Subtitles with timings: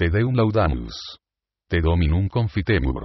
[0.00, 0.96] te deum laudamus.
[1.68, 3.04] Te dominum confitemur.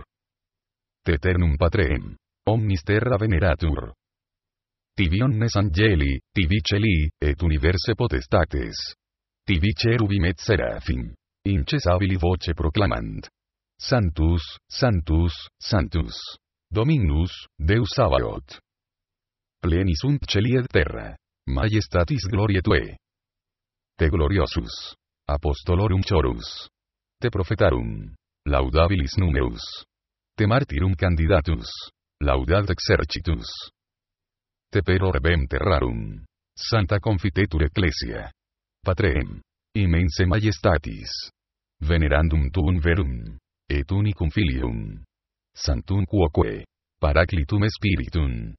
[1.04, 2.14] Te eternum patrem.
[2.48, 3.90] Omnis terra veneratur.
[4.96, 8.80] Tibi omnes angeli, tibi celi, et universe potestates.
[9.44, 11.10] Tibi cherubim et serafim.
[11.44, 13.28] Incesabili voce proclamant.
[13.78, 16.16] Santus, Santus, Santus.
[16.72, 18.62] Dominus, Deus Sabaoth.
[19.60, 21.12] Plenis sunt celi et terra.
[21.52, 22.96] Majestatis gloriae tue.
[24.00, 24.96] Te gloriosus.
[25.28, 26.70] Apostolorum chorus.
[27.20, 28.14] Te profetarum.
[28.46, 29.64] Laudabilis numeus.
[30.36, 31.70] Te martyrum candidatus.
[32.20, 33.48] Laudat exercitus.
[34.70, 36.26] Te perorebem terrarum.
[36.56, 38.32] Santa confitetur ecclesia.
[38.84, 39.40] Patrem.
[39.76, 41.32] Immense majestatis.
[41.80, 43.38] Venerandum tuum verum.
[43.70, 45.04] Et unicum filium.
[45.56, 46.66] Santum quoque.
[47.00, 48.56] Paraclitum spiritum.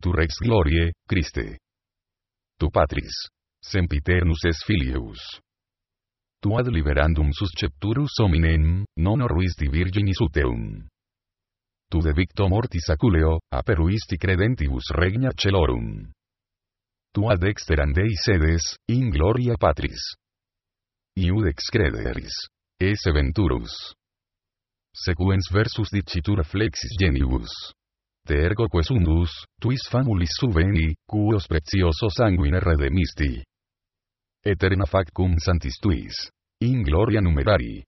[0.00, 1.58] Tu rex gloriae, Christe.
[2.58, 3.28] Tu patris.
[3.60, 5.40] Sempiternus es filius.
[6.40, 10.86] Tu ad liberandum suscepturus hominem, non oruisti virginis uteum.
[11.90, 16.12] Tu de victo mortis aculeo, aperuisti credentibus regna celorum.
[17.12, 17.42] Tu ad
[18.24, 20.14] sedes, in gloria patris.
[21.16, 22.34] Iudex crederis.
[22.78, 23.94] Esse venturus.
[24.94, 27.50] Sequens versus dicitura flexis genibus.
[28.24, 33.42] Te ergo quesundus, tuis famulis subveni, cuos precioso sanguine redemisti.
[34.44, 36.30] Eterna fac cum santis tuis.
[36.60, 37.84] In gloria numerari.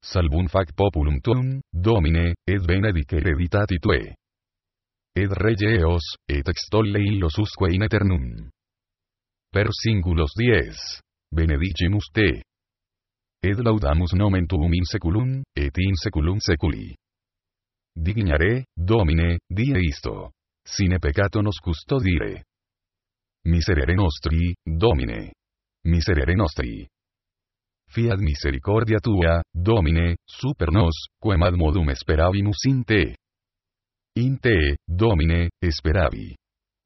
[0.00, 4.14] Salvum fac populum tuum, domine, et benedic hereditati tue.
[5.12, 8.48] Et rege eos, et extolle illos usque in eternum.
[9.52, 11.02] Per singulos dies.
[11.28, 12.42] Benedicimus te.
[13.44, 16.96] Et laudamus nomen tuum in seculum, et in seculum seculi.
[17.92, 20.32] Dignare, Domine, die isto.
[20.64, 22.44] Sine peccato nos custodire.
[23.44, 25.34] Miserere nostri, Domine.
[25.84, 26.86] Miserere nostri.
[27.96, 33.16] Fiat misericordia tua, Domine, super nos, quem ad modum esperavimus in te.
[34.20, 36.36] In te, Domine, esperavi.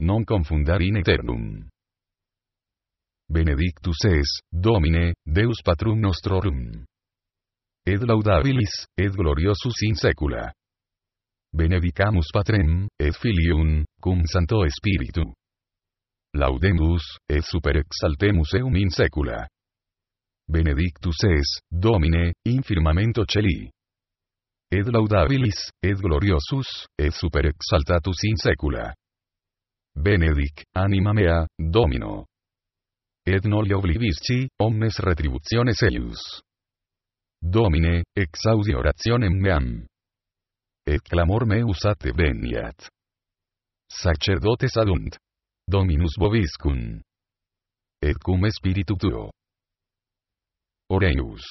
[0.06, 1.66] Non confundar in eternum.
[3.26, 6.86] Benedictus es, Domine, Deus patrum nostrorum.
[7.84, 10.52] Et laudabilis, et gloriosus in secula.
[11.50, 15.26] Benedicamus Patrem, et Filium, cum Santo Spiritu.
[16.36, 19.48] Laudemus, et super exaltemus eum in secula.
[20.50, 23.70] Benedictus es, Domine, in firmamento celi.
[24.72, 28.92] Et laudabilis, et gloriosus, et super exaltatus in secula.
[29.94, 32.26] Benedic, anima mea, Domino.
[33.24, 36.42] Et noli oblivisci, omnes retributiones eius.
[37.40, 39.86] Domine, exaudi orationem meam.
[40.84, 42.90] Et clamor meus a te veniat.
[43.86, 45.16] Sacerdotes adunt.
[45.70, 47.00] Dominus boviscum.
[48.02, 49.30] Et cum spiritu tuo.
[50.90, 51.44] Oreus.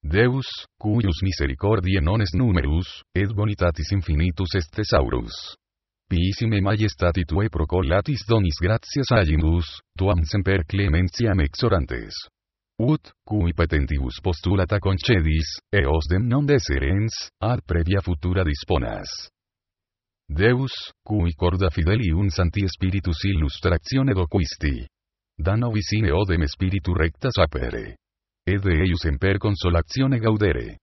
[0.00, 0.46] Deus,
[0.78, 5.34] cuius misericordiae non est numerus, et bonitatis infinitus est thesaurus.
[6.08, 9.66] Piissime majestati tue procolatis donis gratias agimus,
[9.98, 12.14] tuam semper clementiam exorantes.
[12.80, 19.28] Ut, cui petentibus postulata concedis, eos dem non deserens, ad previa futura disponas.
[20.26, 24.86] Deus, cui corda fidelium santi spiritus illustratione doquisti.
[25.36, 27.99] Da novicine odem spiritu recta sapere.
[28.50, 30.78] Et de eius semper consolatione gaudere.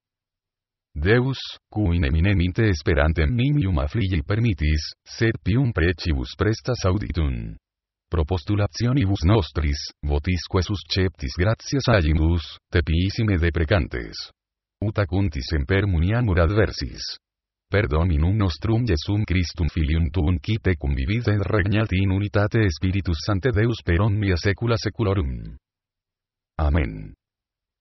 [0.95, 1.37] Deus,
[1.69, 7.57] cui eminente esperantem nimium affligi permittis, sed pium precibus prestas auditum.
[8.07, 14.31] Propostulationibus nostris, votisque susceptis gratias agimus, tepiissime deprecantes.
[14.79, 17.19] Ut acuntis semper muniamur adversis.
[17.67, 23.27] Per Dominum nostrum Jesum Christum Filium tuum quite cum vivit et regnat in unitate Spiritus
[23.27, 25.57] Sancte Deus per omnia saecula saeculorum.
[26.57, 27.11] Amen.